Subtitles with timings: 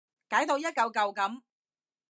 [0.27, 1.43] 解到一舊舊噉